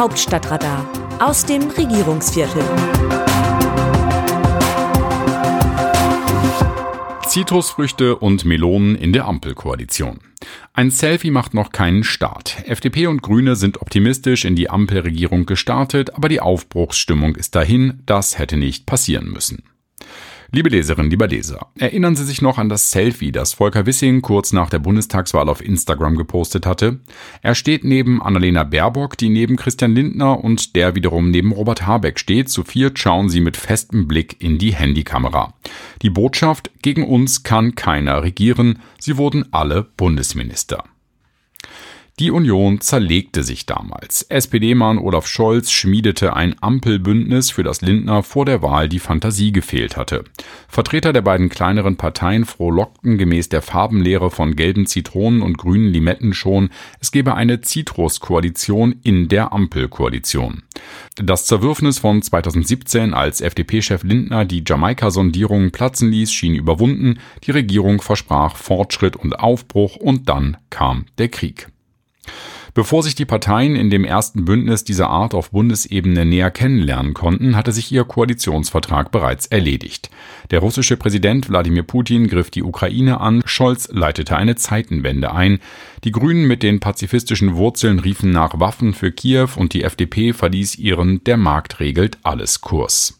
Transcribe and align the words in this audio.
Hauptstadtradar 0.00 0.88
aus 1.18 1.44
dem 1.44 1.60
Regierungsviertel. 1.68 2.62
Zitrusfrüchte 7.28 8.16
und 8.16 8.46
Melonen 8.46 8.96
in 8.96 9.12
der 9.12 9.26
Ampelkoalition. 9.26 10.20
Ein 10.72 10.90
Selfie 10.90 11.30
macht 11.30 11.52
noch 11.52 11.70
keinen 11.70 12.02
Start. 12.02 12.64
FDP 12.64 13.08
und 13.08 13.20
Grüne 13.20 13.56
sind 13.56 13.82
optimistisch 13.82 14.46
in 14.46 14.56
die 14.56 14.70
Ampelregierung 14.70 15.44
gestartet, 15.44 16.14
aber 16.14 16.30
die 16.30 16.40
Aufbruchsstimmung 16.40 17.36
ist 17.36 17.54
dahin, 17.54 18.02
das 18.06 18.38
hätte 18.38 18.56
nicht 18.56 18.86
passieren 18.86 19.30
müssen. 19.30 19.64
Liebe 20.52 20.68
Leserinnen, 20.68 21.12
lieber 21.12 21.28
Leser, 21.28 21.68
erinnern 21.78 22.16
Sie 22.16 22.24
sich 22.24 22.42
noch 22.42 22.58
an 22.58 22.68
das 22.68 22.90
Selfie, 22.90 23.30
das 23.30 23.52
Volker 23.52 23.86
Wissing 23.86 24.20
kurz 24.20 24.52
nach 24.52 24.68
der 24.68 24.80
Bundestagswahl 24.80 25.48
auf 25.48 25.64
Instagram 25.64 26.16
gepostet 26.16 26.66
hatte? 26.66 26.98
Er 27.40 27.54
steht 27.54 27.84
neben 27.84 28.20
Annalena 28.20 28.64
Baerbock, 28.64 29.16
die 29.16 29.28
neben 29.28 29.54
Christian 29.54 29.94
Lindner 29.94 30.42
und 30.42 30.74
der 30.74 30.96
wiederum 30.96 31.30
neben 31.30 31.52
Robert 31.52 31.86
Habeck 31.86 32.18
steht. 32.18 32.48
Zu 32.48 32.64
viert 32.64 32.98
schauen 32.98 33.28
sie 33.28 33.40
mit 33.40 33.56
festem 33.56 34.08
Blick 34.08 34.42
in 34.42 34.58
die 34.58 34.74
Handykamera. 34.74 35.54
Die 36.02 36.10
Botschaft, 36.10 36.72
gegen 36.82 37.04
uns 37.04 37.44
kann 37.44 37.76
keiner 37.76 38.24
regieren. 38.24 38.80
Sie 38.98 39.18
wurden 39.18 39.52
alle 39.52 39.84
Bundesminister. 39.96 40.82
Die 42.20 42.30
Union 42.30 42.82
zerlegte 42.82 43.42
sich 43.42 43.64
damals. 43.64 44.20
SPD-Mann 44.28 44.98
Olaf 44.98 45.26
Scholz 45.26 45.70
schmiedete 45.70 46.36
ein 46.36 46.54
Ampelbündnis, 46.60 47.50
für 47.50 47.62
das 47.62 47.80
Lindner 47.80 48.22
vor 48.22 48.44
der 48.44 48.60
Wahl 48.60 48.90
die 48.90 48.98
Fantasie 48.98 49.52
gefehlt 49.52 49.96
hatte. 49.96 50.24
Vertreter 50.68 51.14
der 51.14 51.22
beiden 51.22 51.48
kleineren 51.48 51.96
Parteien 51.96 52.44
frohlockten 52.44 53.16
gemäß 53.16 53.48
der 53.48 53.62
Farbenlehre 53.62 54.30
von 54.30 54.54
gelben 54.54 54.84
Zitronen 54.84 55.40
und 55.40 55.56
grünen 55.56 55.88
Limetten 55.88 56.34
schon, 56.34 56.68
es 57.00 57.10
gebe 57.10 57.36
eine 57.36 57.62
Zitrus-Koalition 57.62 58.96
in 59.02 59.28
der 59.28 59.54
Ampelkoalition. 59.54 60.64
Das 61.16 61.46
Zerwürfnis 61.46 62.00
von 62.00 62.20
2017, 62.20 63.14
als 63.14 63.40
FDP-Chef 63.40 64.02
Lindner 64.02 64.44
die 64.44 64.62
Jamaika-Sondierung 64.66 65.70
platzen 65.70 66.10
ließ, 66.10 66.30
schien 66.30 66.54
überwunden, 66.54 67.18
die 67.44 67.52
Regierung 67.52 68.02
versprach 68.02 68.56
Fortschritt 68.56 69.16
und 69.16 69.38
Aufbruch 69.38 69.96
und 69.96 70.28
dann 70.28 70.58
kam 70.68 71.06
der 71.16 71.30
Krieg. 71.30 71.68
Bevor 72.72 73.02
sich 73.02 73.14
die 73.14 73.24
Parteien 73.24 73.74
in 73.74 73.90
dem 73.90 74.04
ersten 74.04 74.44
Bündnis 74.44 74.84
dieser 74.84 75.08
Art 75.08 75.34
auf 75.34 75.50
Bundesebene 75.50 76.24
näher 76.24 76.50
kennenlernen 76.50 77.14
konnten, 77.14 77.56
hatte 77.56 77.72
sich 77.72 77.90
ihr 77.90 78.04
Koalitionsvertrag 78.04 79.10
bereits 79.10 79.46
erledigt. 79.46 80.10
Der 80.50 80.60
russische 80.60 80.96
Präsident 80.96 81.48
Wladimir 81.48 81.82
Putin 81.82 82.28
griff 82.28 82.50
die 82.50 82.62
Ukraine 82.62 83.20
an, 83.20 83.42
Scholz 83.44 83.88
leitete 83.90 84.36
eine 84.36 84.54
Zeitenwende 84.54 85.32
ein, 85.32 85.58
die 86.04 86.12
Grünen 86.12 86.46
mit 86.46 86.62
den 86.62 86.80
pazifistischen 86.80 87.56
Wurzeln 87.56 87.98
riefen 87.98 88.30
nach 88.30 88.60
Waffen 88.60 88.94
für 88.94 89.10
Kiew 89.10 89.48
und 89.56 89.74
die 89.74 89.82
FDP 89.82 90.32
verließ 90.32 90.76
ihren 90.76 91.24
Der 91.24 91.36
Markt 91.36 91.80
regelt 91.80 92.18
alles 92.22 92.60
Kurs. 92.60 93.19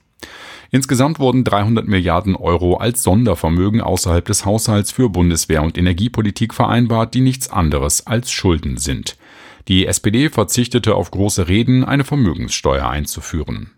Insgesamt 0.72 1.18
wurden 1.18 1.42
300 1.42 1.88
Milliarden 1.88 2.36
Euro 2.36 2.76
als 2.76 3.02
Sondervermögen 3.02 3.80
außerhalb 3.80 4.24
des 4.24 4.44
Haushalts 4.44 4.92
für 4.92 5.08
Bundeswehr 5.08 5.62
und 5.62 5.76
Energiepolitik 5.76 6.54
vereinbart, 6.54 7.14
die 7.14 7.20
nichts 7.20 7.50
anderes 7.50 8.06
als 8.06 8.30
Schulden 8.30 8.76
sind. 8.76 9.16
Die 9.66 9.86
SPD 9.86 10.30
verzichtete 10.30 10.94
auf 10.94 11.10
große 11.10 11.48
Reden, 11.48 11.84
eine 11.84 12.04
Vermögenssteuer 12.04 12.88
einzuführen. 12.88 13.70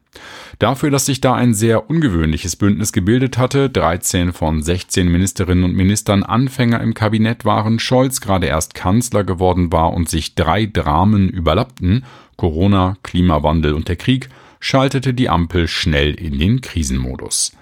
Dafür, 0.59 0.91
dass 0.91 1.07
sich 1.07 1.23
da 1.23 1.35
ein 1.35 1.55
sehr 1.55 1.89
ungewöhnliches 1.89 2.57
Bündnis 2.57 2.93
gebildet 2.93 3.39
hatte, 3.39 3.71
13 3.71 4.35
von 4.35 4.63
16 4.63 5.11
Ministerinnen 5.11 5.65
und 5.65 5.75
Ministern 5.75 6.23
Anfänger 6.23 6.81
im 6.83 6.93
Kabinett 6.93 7.47
waren, 7.47 7.79
Scholz 7.79 8.21
gerade 8.21 8.47
erst 8.47 8.75
Kanzler 8.75 9.25
geworden 9.25 9.73
war 9.73 9.95
und 9.95 10.11
sich 10.11 10.35
drei 10.35 10.67
Dramen 10.67 11.31
überlappten, 11.31 12.05
Corona, 12.37 12.97
Klimawandel 13.03 13.73
und 13.73 13.89
der 13.89 13.97
Krieg, 13.97 14.29
schaltete 14.63 15.13
die 15.13 15.29
Ampel 15.29 15.67
schnell 15.67 16.15
in 16.15 16.39
den 16.39 16.61
Krisenmodus. 16.61 17.53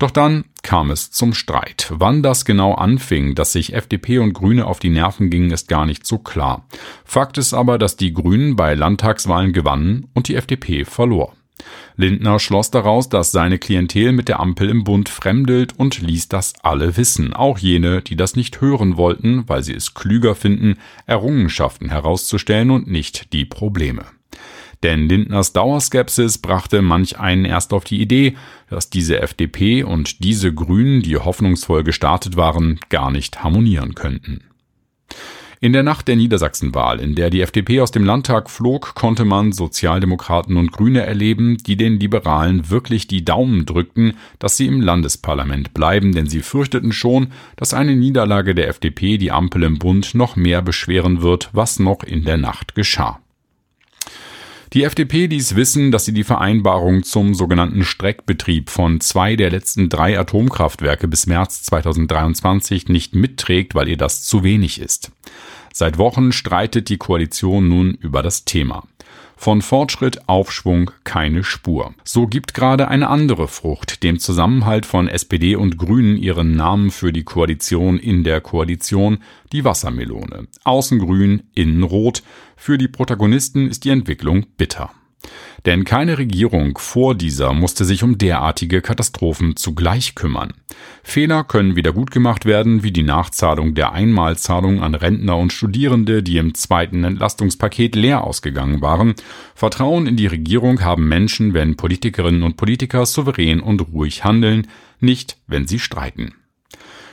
Doch 0.00 0.10
dann 0.10 0.44
kam 0.62 0.90
es 0.90 1.10
zum 1.10 1.32
Streit. 1.32 1.92
Wann 1.94 2.22
das 2.22 2.44
genau 2.44 2.74
anfing, 2.74 3.34
dass 3.34 3.52
sich 3.52 3.74
FDP 3.74 4.18
und 4.18 4.32
Grüne 4.32 4.66
auf 4.66 4.80
die 4.80 4.90
Nerven 4.90 5.30
gingen, 5.30 5.52
ist 5.52 5.68
gar 5.68 5.86
nicht 5.86 6.06
so 6.06 6.18
klar. 6.18 6.66
Fakt 7.04 7.38
ist 7.38 7.54
aber, 7.54 7.78
dass 7.78 7.96
die 7.96 8.12
Grünen 8.12 8.56
bei 8.56 8.74
Landtagswahlen 8.74 9.52
gewannen 9.52 10.08
und 10.12 10.28
die 10.28 10.34
FDP 10.34 10.84
verlor. 10.84 11.34
Lindner 11.96 12.38
schloss 12.38 12.70
daraus, 12.70 13.10
dass 13.10 13.30
seine 13.30 13.58
Klientel 13.58 14.12
mit 14.12 14.28
der 14.28 14.40
Ampel 14.40 14.70
im 14.70 14.84
Bund 14.84 15.08
fremdelt 15.08 15.78
und 15.78 16.00
ließ 16.00 16.28
das 16.28 16.54
alle 16.62 16.96
wissen, 16.96 17.34
auch 17.34 17.58
jene, 17.58 18.02
die 18.02 18.16
das 18.16 18.34
nicht 18.34 18.60
hören 18.60 18.96
wollten, 18.96 19.48
weil 19.48 19.62
sie 19.62 19.74
es 19.74 19.94
klüger 19.94 20.34
finden, 20.34 20.78
Errungenschaften 21.06 21.90
herauszustellen 21.90 22.70
und 22.70 22.88
nicht 22.90 23.34
die 23.34 23.44
Probleme. 23.44 24.06
Denn 24.82 25.08
Lindners 25.08 25.52
Dauerskepsis 25.52 26.38
brachte 26.38 26.80
manch 26.80 27.18
einen 27.18 27.44
erst 27.44 27.72
auf 27.72 27.84
die 27.84 28.00
Idee, 28.00 28.36
dass 28.68 28.88
diese 28.88 29.20
FDP 29.20 29.82
und 29.82 30.24
diese 30.24 30.54
Grünen, 30.54 31.02
die 31.02 31.16
hoffnungsvoll 31.16 31.84
gestartet 31.84 32.36
waren, 32.36 32.80
gar 32.88 33.10
nicht 33.10 33.44
harmonieren 33.44 33.94
könnten. 33.94 34.40
In 35.62 35.74
der 35.74 35.82
Nacht 35.82 36.08
der 36.08 36.16
Niedersachsenwahl, 36.16 37.00
in 37.00 37.14
der 37.14 37.28
die 37.28 37.42
FDP 37.42 37.82
aus 37.82 37.90
dem 37.90 38.02
Landtag 38.02 38.48
flog, 38.48 38.94
konnte 38.94 39.26
man 39.26 39.52
Sozialdemokraten 39.52 40.56
und 40.56 40.72
Grüne 40.72 41.02
erleben, 41.02 41.58
die 41.58 41.76
den 41.76 42.00
Liberalen 42.00 42.70
wirklich 42.70 43.06
die 43.08 43.26
Daumen 43.26 43.66
drückten, 43.66 44.14
dass 44.38 44.56
sie 44.56 44.66
im 44.66 44.80
Landesparlament 44.80 45.74
bleiben, 45.74 46.12
denn 46.14 46.26
sie 46.26 46.40
fürchteten 46.40 46.92
schon, 46.92 47.32
dass 47.56 47.74
eine 47.74 47.94
Niederlage 47.94 48.54
der 48.54 48.68
FDP 48.68 49.18
die 49.18 49.32
Ampel 49.32 49.64
im 49.64 49.78
Bund 49.78 50.14
noch 50.14 50.34
mehr 50.34 50.62
beschweren 50.62 51.20
wird, 51.20 51.50
was 51.52 51.78
noch 51.78 52.04
in 52.04 52.24
der 52.24 52.38
Nacht 52.38 52.74
geschah. 52.74 53.20
Die 54.72 54.84
FDP 54.84 55.26
ließ 55.26 55.56
wissen, 55.56 55.90
dass 55.90 56.04
sie 56.04 56.12
die 56.12 56.22
Vereinbarung 56.22 57.02
zum 57.02 57.34
sogenannten 57.34 57.82
Streckbetrieb 57.82 58.70
von 58.70 59.00
zwei 59.00 59.34
der 59.34 59.50
letzten 59.50 59.88
drei 59.88 60.16
Atomkraftwerke 60.16 61.08
bis 61.08 61.26
März 61.26 61.64
2023 61.64 62.86
nicht 62.86 63.12
mitträgt, 63.12 63.74
weil 63.74 63.88
ihr 63.88 63.96
das 63.96 64.22
zu 64.22 64.44
wenig 64.44 64.80
ist. 64.80 65.10
Seit 65.72 65.98
Wochen 65.98 66.30
streitet 66.30 66.88
die 66.88 66.98
Koalition 66.98 67.68
nun 67.68 67.94
über 67.94 68.22
das 68.22 68.44
Thema. 68.44 68.86
Von 69.42 69.62
Fortschritt, 69.62 70.28
Aufschwung 70.28 70.90
keine 71.02 71.44
Spur. 71.44 71.94
So 72.04 72.26
gibt 72.26 72.52
gerade 72.52 72.88
eine 72.88 73.08
andere 73.08 73.48
Frucht, 73.48 74.02
dem 74.02 74.18
Zusammenhalt 74.18 74.84
von 74.84 75.08
SPD 75.08 75.56
und 75.56 75.78
Grünen 75.78 76.18
ihren 76.18 76.56
Namen 76.56 76.90
für 76.90 77.10
die 77.10 77.24
Koalition 77.24 77.98
in 77.98 78.22
der 78.22 78.42
Koalition, 78.42 79.20
die 79.50 79.64
Wassermelone. 79.64 80.46
Außen 80.64 80.98
grün, 80.98 81.44
innen 81.54 81.84
rot. 81.84 82.22
Für 82.54 82.76
die 82.76 82.88
Protagonisten 82.88 83.70
ist 83.70 83.86
die 83.86 83.88
Entwicklung 83.88 84.44
bitter. 84.58 84.90
Denn 85.66 85.84
keine 85.84 86.16
Regierung 86.16 86.78
vor 86.78 87.14
dieser 87.14 87.52
musste 87.52 87.84
sich 87.84 88.02
um 88.02 88.16
derartige 88.16 88.80
Katastrophen 88.80 89.56
zugleich 89.56 90.14
kümmern. 90.14 90.54
Fehler 91.02 91.44
können 91.44 91.76
wieder 91.76 91.92
gut 91.92 92.10
gemacht 92.10 92.46
werden, 92.46 92.82
wie 92.82 92.92
die 92.92 93.02
Nachzahlung 93.02 93.74
der 93.74 93.92
Einmalzahlung 93.92 94.82
an 94.82 94.94
Rentner 94.94 95.36
und 95.36 95.52
Studierende, 95.52 96.22
die 96.22 96.38
im 96.38 96.54
zweiten 96.54 97.04
Entlastungspaket 97.04 97.94
leer 97.94 98.24
ausgegangen 98.24 98.80
waren. 98.80 99.14
Vertrauen 99.54 100.06
in 100.06 100.16
die 100.16 100.26
Regierung 100.26 100.82
haben 100.82 101.08
Menschen, 101.08 101.52
wenn 101.52 101.76
Politikerinnen 101.76 102.42
und 102.42 102.56
Politiker 102.56 103.04
souverän 103.04 103.60
und 103.60 103.80
ruhig 103.92 104.24
handeln, 104.24 104.66
nicht 105.00 105.36
wenn 105.46 105.66
sie 105.66 105.78
streiten. 105.78 106.34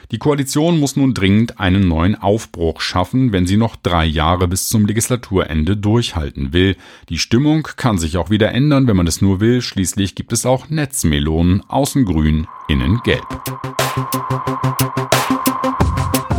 Die 0.10 0.20
Koalition 0.20 0.80
muss 0.80 0.96
nun 0.96 1.14
dringend 1.14 1.60
einen 1.60 1.90
neuen 1.90 2.16
Aufbruch 2.16 2.80
schaffen, 2.80 3.34
wenn 3.34 3.46
sie 3.46 3.58
noch 3.58 3.76
drei 3.76 4.06
Jahre 4.06 4.48
bis 4.48 4.70
zum 4.70 4.86
Legislaturende 4.86 5.76
durchhalten 5.76 6.54
will. 6.54 6.78
Die 7.10 7.18
Stimmung 7.18 7.64
kann 7.76 7.98
sich 7.98 8.16
auch 8.16 8.30
wieder 8.30 8.54
ändern, 8.54 8.88
wenn 8.88 8.96
man 8.96 9.08
es 9.08 9.22
nur 9.22 9.42
will. 9.42 9.62
Schließlich 9.62 10.16
gibt 10.16 10.32
es 10.32 10.46
auch 10.46 10.70
Netzmelonen, 10.70 11.62
außen 11.68 12.06
grün, 12.06 12.48
innen 12.70 13.02
gelb. 13.04 13.26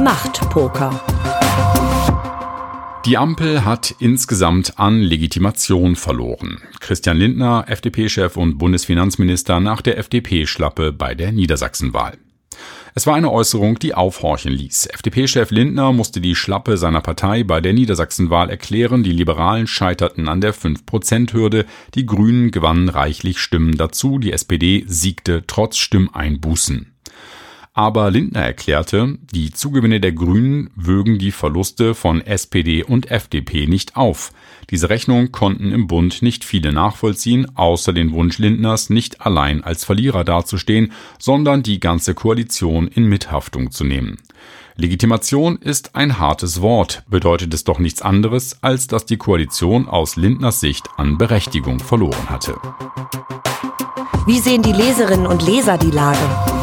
Machtpoker. 0.01 0.99
Die 3.05 3.19
Ampel 3.19 3.67
hat 3.67 3.95
insgesamt 3.99 4.79
an 4.79 5.01
Legitimation 5.01 5.95
verloren. 5.95 6.63
Christian 6.81 7.19
Lindner, 7.19 7.67
FDP-Chef 7.69 8.39
und 8.39 8.57
Bundesfinanzminister 8.57 9.61
nach 9.61 9.83
der 9.83 9.99
FDP-Schlappe 9.99 10.93
bei 10.93 11.15
der 11.15 11.33
Niedersachsenwahl. 11.33 12.17
Es 12.95 13.07
war 13.07 13.15
eine 13.15 13.31
Äußerung, 13.31 13.79
die 13.79 13.95
aufhorchen 13.95 14.53
ließ. 14.53 14.87
FDP-Chef 14.87 15.51
Lindner 15.51 15.93
musste 15.93 16.21
die 16.21 16.35
Schlappe 16.35 16.77
seiner 16.77 17.01
Partei 17.01 17.45
bei 17.45 17.61
der 17.61 17.73
Niedersachsenwahl 17.73 18.51
erklären. 18.51 19.03
Die 19.03 19.13
Liberalen 19.13 19.67
scheiterten 19.67 20.29
an 20.29 20.41
der 20.41 20.55
5-Prozent-Hürde. 20.55 21.67
Die 21.95 22.07
Grünen 22.07 22.51
gewannen 22.51 22.89
reichlich 22.89 23.39
Stimmen 23.39 23.77
dazu. 23.77 24.19
Die 24.19 24.33
SPD 24.33 24.85
siegte 24.87 25.45
trotz 25.47 25.77
Stimmeinbußen. 25.77 26.98
Aber 27.79 28.11
Lindner 28.11 28.41
erklärte, 28.41 29.19
die 29.33 29.53
Zugewinne 29.53 30.01
der 30.01 30.11
Grünen 30.11 30.69
würgen 30.75 31.21
die 31.21 31.31
Verluste 31.31 31.95
von 31.95 32.21
SPD 32.21 32.83
und 32.83 33.09
FDP 33.09 33.69
nicht 33.69 33.97
auf. 33.97 34.33
Diese 34.71 34.91
Rechnung 34.91 35.31
konnten 35.31 35.71
im 35.71 35.87
Bund 35.87 36.21
nicht 36.21 36.45
viele 36.45 36.73
nachvollziehen, 36.73 37.47
außer 37.57 37.93
den 37.93 38.11
Wunsch 38.11 38.39
Lindners, 38.39 38.91
nicht 38.91 39.25
allein 39.25 39.63
als 39.63 39.85
Verlierer 39.85 40.25
dazustehen, 40.25 40.91
sondern 41.21 41.63
die 41.63 41.79
ganze 41.79 42.15
Koalition 42.15 42.89
in 42.89 43.05
Mithaftung 43.05 43.71
zu 43.71 43.85
nehmen. 43.85 44.17
Legitimation 44.75 45.57
ist 45.59 45.95
ein 45.95 46.19
hartes 46.19 46.61
Wort, 46.61 47.05
bedeutet 47.09 47.55
es 47.55 47.63
doch 47.63 47.79
nichts 47.79 48.03
anderes, 48.03 48.61
als 48.61 48.89
dass 48.89 49.07
die 49.07 49.19
Koalition 49.19 49.87
aus 49.87 50.17
Lindners 50.17 50.59
Sicht 50.59 50.89
an 50.97 51.17
Berechtigung 51.17 51.79
verloren 51.79 52.29
hatte. 52.29 52.57
Wie 54.27 54.41
sehen 54.41 54.63
die 54.63 54.73
Leserinnen 54.73 55.29
und 55.29 55.47
Leser 55.47 55.79
die 55.79 55.93
Lage? 55.93 56.58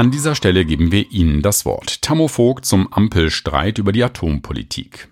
An 0.00 0.10
dieser 0.10 0.34
Stelle 0.34 0.64
geben 0.64 0.92
wir 0.92 1.10
Ihnen 1.12 1.42
das 1.42 1.66
Wort. 1.66 2.00
Tammo 2.00 2.26
Vogt 2.26 2.64
zum 2.64 2.90
Ampelstreit 2.90 3.76
über 3.76 3.92
die 3.92 4.02
Atompolitik. 4.02 5.08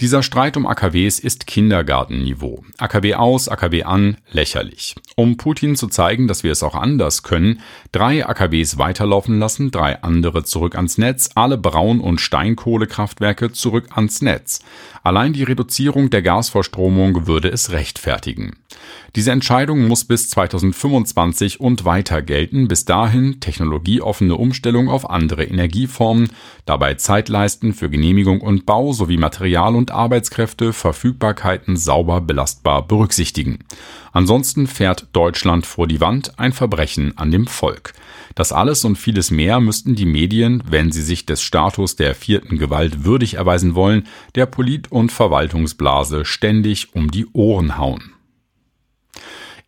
Dieser 0.00 0.24
Streit 0.24 0.56
um 0.56 0.66
AKWs 0.66 1.20
ist 1.20 1.46
Kindergartenniveau. 1.46 2.64
AKW 2.76 3.14
aus, 3.14 3.48
AKW 3.48 3.84
an, 3.84 4.16
lächerlich. 4.32 4.96
Um 5.14 5.36
Putin 5.36 5.76
zu 5.76 5.86
zeigen, 5.86 6.26
dass 6.26 6.42
wir 6.42 6.50
es 6.50 6.64
auch 6.64 6.74
anders 6.74 7.22
können, 7.22 7.60
drei 7.92 8.26
AKWs 8.26 8.78
weiterlaufen 8.78 9.38
lassen, 9.38 9.70
drei 9.70 10.02
andere 10.02 10.42
zurück 10.42 10.74
ans 10.74 10.98
Netz, 10.98 11.30
alle 11.36 11.56
Braun- 11.56 12.00
und 12.00 12.20
Steinkohlekraftwerke 12.20 13.52
zurück 13.52 13.90
ans 13.94 14.22
Netz. 14.22 14.58
Allein 15.04 15.34
die 15.34 15.44
Reduzierung 15.44 16.10
der 16.10 16.22
Gasverstromung 16.22 17.28
würde 17.28 17.48
es 17.48 17.70
rechtfertigen. 17.70 18.56
Diese 19.16 19.30
Entscheidung 19.30 19.88
muss 19.88 20.04
bis 20.04 20.28
2025 20.28 21.58
und 21.58 21.86
weiter 21.86 22.20
gelten. 22.20 22.68
Bis 22.68 22.84
dahin 22.84 23.40
technologieoffene 23.40 24.36
Umstellung 24.36 24.90
auf 24.90 25.08
andere 25.08 25.44
Energieformen, 25.44 26.28
dabei 26.66 26.94
Zeitleisten 26.94 27.72
für 27.72 27.88
Genehmigung 27.88 28.42
und 28.42 28.66
Bau 28.66 28.92
sowie 28.92 29.16
Material- 29.16 29.74
und 29.74 29.90
Arbeitskräfte, 29.90 30.74
Verfügbarkeiten 30.74 31.78
sauber 31.78 32.20
belastbar 32.20 32.86
berücksichtigen. 32.86 33.60
Ansonsten 34.12 34.66
fährt 34.66 35.06
Deutschland 35.14 35.64
vor 35.64 35.86
die 35.86 36.02
Wand, 36.02 36.38
ein 36.38 36.52
Verbrechen 36.52 37.16
an 37.16 37.30
dem 37.30 37.46
Volk. 37.46 37.94
Das 38.34 38.52
alles 38.52 38.84
und 38.84 38.96
vieles 38.96 39.30
mehr 39.30 39.60
müssten 39.60 39.94
die 39.94 40.04
Medien, 40.04 40.62
wenn 40.68 40.92
sie 40.92 41.00
sich 41.00 41.24
des 41.24 41.40
Status 41.40 41.96
der 41.96 42.14
vierten 42.14 42.58
Gewalt 42.58 43.04
würdig 43.04 43.34
erweisen 43.34 43.74
wollen, 43.74 44.06
der 44.34 44.44
Polit- 44.44 44.92
und 44.92 45.10
Verwaltungsblase 45.10 46.26
ständig 46.26 46.94
um 46.94 47.10
die 47.10 47.26
Ohren 47.32 47.78
hauen. 47.78 48.12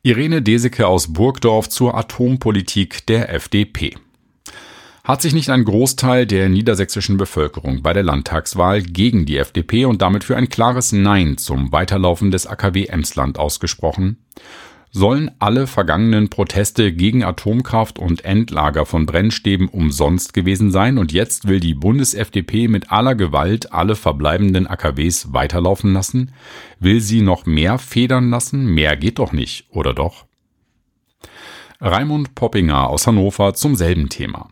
Irene 0.08 0.40
Deseke 0.40 0.86
aus 0.86 1.12
Burgdorf 1.12 1.68
zur 1.68 1.94
Atompolitik 1.94 3.04
der 3.04 3.28
FDP. 3.28 3.94
Hat 5.04 5.20
sich 5.20 5.34
nicht 5.34 5.50
ein 5.50 5.64
Großteil 5.64 6.24
der 6.24 6.48
niedersächsischen 6.48 7.18
Bevölkerung 7.18 7.82
bei 7.82 7.92
der 7.92 8.04
Landtagswahl 8.04 8.80
gegen 8.80 9.26
die 9.26 9.36
FDP 9.36 9.84
und 9.84 10.00
damit 10.00 10.24
für 10.24 10.34
ein 10.34 10.48
klares 10.48 10.92
Nein 10.92 11.36
zum 11.36 11.72
Weiterlaufen 11.72 12.30
des 12.30 12.46
AKW 12.46 12.86
Emsland 12.86 13.38
ausgesprochen? 13.38 14.16
Sollen 14.90 15.30
alle 15.38 15.66
vergangenen 15.66 16.30
Proteste 16.30 16.92
gegen 16.92 17.22
Atomkraft 17.22 17.98
und 17.98 18.24
Endlager 18.24 18.86
von 18.86 19.04
Brennstäben 19.04 19.68
umsonst 19.68 20.32
gewesen 20.32 20.70
sein 20.70 20.96
und 20.96 21.12
jetzt 21.12 21.46
will 21.46 21.60
die 21.60 21.74
Bundes-FDP 21.74 22.68
mit 22.68 22.90
aller 22.90 23.14
Gewalt 23.14 23.72
alle 23.72 23.96
verbleibenden 23.96 24.66
AKWs 24.66 25.32
weiterlaufen 25.32 25.92
lassen? 25.92 26.32
Will 26.80 27.00
sie 27.00 27.20
noch 27.20 27.44
mehr 27.44 27.78
federn 27.78 28.30
lassen? 28.30 28.66
Mehr 28.66 28.96
geht 28.96 29.18
doch 29.18 29.32
nicht, 29.32 29.66
oder 29.70 29.92
doch? 29.92 30.24
Raimund 31.80 32.34
Poppinger 32.34 32.88
aus 32.88 33.06
Hannover 33.06 33.54
zum 33.54 33.76
selben 33.76 34.08
Thema. 34.08 34.48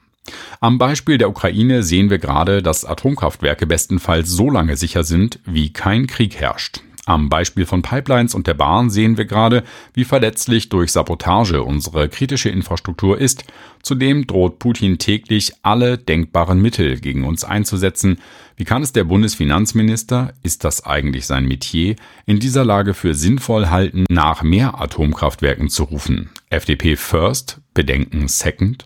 Am 0.61 0.79
Beispiel 0.79 1.19
der 1.19 1.31
Ukraine 1.31 1.83
sehen 1.83 2.11
wir 2.11 2.19
gerade, 2.19 2.63
dass 2.63 2.85
Atomkraftwerke 2.85 3.67
bestenfalls 3.67 4.31
so 4.31 4.51
lange 4.51 4.77
sicher 4.77 5.03
sind, 5.03 5.41
wie 5.45 5.73
kein 5.73 6.07
Krieg 6.07 6.37
herrscht. 6.37 6.81
Am 7.07 7.29
Beispiel 7.29 7.67
von 7.67 7.83
Pipelines 7.83 8.35
und 8.35 8.49
der 8.49 8.55
Bahn 8.55 8.91
sehen 8.91 9.17
wir 9.17 9.27
gerade, 9.27 9.63
wie 9.95 10.03
verletzlich 10.03 10.69
durch 10.71 10.91
Sabotage 10.91 11.63
unsere 11.63 12.09
kritische 12.09 12.49
Infrastruktur 12.49 13.17
ist. 13.19 13.45
Zudem 13.81 14.27
droht 14.27 14.59
Putin 14.59 14.99
täglich 14.99 15.53
alle 15.63 15.99
denkbaren 15.99 16.61
Mittel 16.61 16.99
gegen 16.99 17.23
uns 17.23 17.45
einzusetzen. 17.45 18.19
Wie 18.57 18.65
kann 18.65 18.83
es 18.83 18.93
der 18.93 19.05
Bundesfinanzminister, 19.05 20.33
ist 20.43 20.65
das 20.65 20.85
eigentlich 20.85 21.27
sein 21.27 21.47
Metier, 21.47 21.95
in 22.27 22.41
dieser 22.41 22.65
Lage 22.65 22.93
für 22.93 23.15
sinnvoll 23.15 23.69
halten, 23.69 24.05
nach 24.09 24.43
mehr 24.43 24.81
Atomkraftwerken 24.81 25.69
zu 25.69 25.85
rufen? 25.85 26.31
FDP 26.51 26.97
first, 26.97 27.61
Bedenken 27.73 28.27
second? 28.27 28.85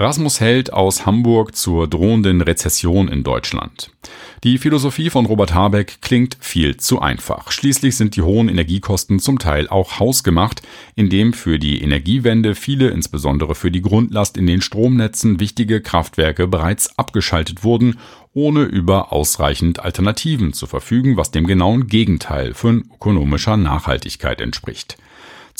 Rasmus 0.00 0.40
Held 0.40 0.72
aus 0.72 1.04
Hamburg 1.04 1.54
zur 1.54 1.86
drohenden 1.86 2.40
Rezession 2.40 3.06
in 3.08 3.22
Deutschland. 3.22 3.90
Die 4.44 4.56
Philosophie 4.56 5.10
von 5.10 5.26
Robert 5.26 5.52
Habeck 5.52 6.00
klingt 6.00 6.38
viel 6.40 6.78
zu 6.78 7.02
einfach. 7.02 7.52
Schließlich 7.52 7.98
sind 7.98 8.16
die 8.16 8.22
hohen 8.22 8.48
Energiekosten 8.48 9.18
zum 9.18 9.38
Teil 9.38 9.68
auch 9.68 10.00
hausgemacht, 10.00 10.62
indem 10.94 11.34
für 11.34 11.58
die 11.58 11.82
Energiewende 11.82 12.54
viele, 12.54 12.88
insbesondere 12.88 13.54
für 13.54 13.70
die 13.70 13.82
Grundlast 13.82 14.38
in 14.38 14.46
den 14.46 14.62
Stromnetzen, 14.62 15.38
wichtige 15.38 15.82
Kraftwerke 15.82 16.46
bereits 16.46 16.98
abgeschaltet 16.98 17.62
wurden, 17.62 17.98
ohne 18.32 18.62
über 18.62 19.12
ausreichend 19.12 19.80
Alternativen 19.80 20.54
zu 20.54 20.66
verfügen, 20.66 21.18
was 21.18 21.30
dem 21.30 21.46
genauen 21.46 21.88
Gegenteil 21.88 22.54
von 22.54 22.88
ökonomischer 22.94 23.58
Nachhaltigkeit 23.58 24.40
entspricht. 24.40 24.96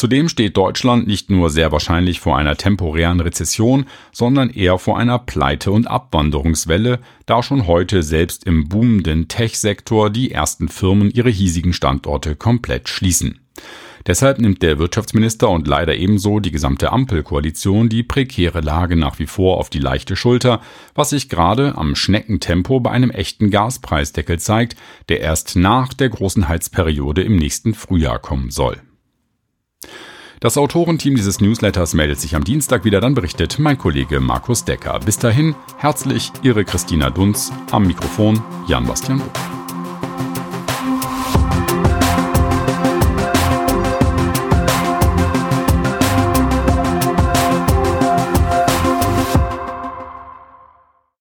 Zudem 0.01 0.31
steht 0.31 0.57
Deutschland 0.57 1.07
nicht 1.07 1.29
nur 1.29 1.51
sehr 1.51 1.73
wahrscheinlich 1.73 2.21
vor 2.21 2.39
einer 2.39 2.57
temporären 2.57 3.21
Rezession, 3.21 3.85
sondern 4.13 4.49
eher 4.49 4.79
vor 4.79 4.99
einer 4.99 5.19
Pleite- 5.19 5.73
und 5.73 5.87
Abwanderungswelle, 5.87 7.01
da 7.27 7.43
schon 7.43 7.67
heute 7.67 8.03
selbst 8.03 8.47
im 8.47 8.67
boomenden 8.67 9.29
Tech-Sektor 9.29 10.09
die 10.09 10.33
ersten 10.33 10.71
Firmen 10.71 11.11
ihre 11.11 11.29
hiesigen 11.29 11.75
Standorte 11.75 12.35
komplett 12.35 12.89
schließen. 12.89 13.41
Deshalb 14.07 14.39
nimmt 14.39 14.63
der 14.63 14.79
Wirtschaftsminister 14.79 15.51
und 15.51 15.69
leider 15.69 15.95
ebenso 15.95 16.41
die 16.41 16.51
gesamte 16.51 16.93
Ampelkoalition 16.93 17.91
die 17.91 18.03
prekäre 18.03 18.63
Lage 18.63 18.97
nach 18.97 19.19
wie 19.19 19.27
vor 19.27 19.59
auf 19.59 19.69
die 19.69 19.81
leichte 19.81 20.17
Schulter, 20.17 20.63
was 20.95 21.11
sich 21.11 21.29
gerade 21.29 21.77
am 21.77 21.95
Schneckentempo 21.95 22.81
bei 22.81 22.91
einem 22.91 23.11
echten 23.11 23.51
Gaspreisdeckel 23.51 24.39
zeigt, 24.39 24.77
der 25.11 25.21
erst 25.21 25.57
nach 25.57 25.93
der 25.93 26.09
großen 26.09 26.49
Heizperiode 26.49 27.21
im 27.23 27.37
nächsten 27.37 27.75
Frühjahr 27.75 28.19
kommen 28.19 28.49
soll. 28.51 28.81
Das 30.41 30.57
Autorenteam 30.57 31.17
dieses 31.17 31.41
Newsletters 31.41 31.93
meldet 31.93 32.19
sich 32.19 32.35
am 32.35 32.45
Dienstag 32.45 32.85
wieder, 32.85 33.03
dann 33.03 33.15
berichtet 33.15 33.59
mein 33.59 33.77
Kollege 33.77 34.21
Markus 34.21 34.65
Decker. 34.65 34.99
Bis 35.01 35.19
dahin, 35.19 35.55
herzlich 35.77 36.33
Ihre 36.43 36.65
Christina 36.65 37.11
Dunz, 37.11 37.53
am 37.71 37.87
Mikrofon 37.87 38.43
Jan 38.67 38.87
Bastian 38.87 39.19
Buch. 39.19 39.60